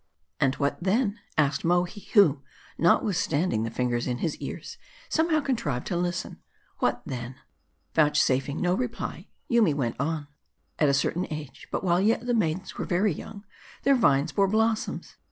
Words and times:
"And 0.41 0.55
what 0.55 0.81
then?" 0.81 1.19
asked 1.37 1.63
Mohi, 1.63 2.07
who, 2.15 2.41
notwithstanding 2.79 3.61
the 3.61 3.69
fingers 3.69 4.07
in 4.07 4.17
his 4.17 4.35
ears, 4.37 4.79
somehow 5.09 5.41
contrived 5.41 5.85
to 5.85 5.95
listen; 5.95 6.41
"What 6.79 7.03
then?" 7.05 7.35
Vouchsafing 7.93 8.59
no 8.59 8.73
reply, 8.73 9.27
Yoomy 9.47 9.75
went 9.75 9.97
on," 9.99 10.27
At 10.79 10.89
a 10.89 10.95
certain 10.95 11.27
age, 11.31 11.67
but 11.71 11.83
while 11.83 12.01
yet 12.01 12.25
the 12.25 12.33
maidens 12.33 12.79
were 12.79 12.85
very 12.85 13.13
young, 13.13 13.43
their 13.83 13.93
vines 13.93 14.31
bore 14.31 14.47
blossoms. 14.47 15.17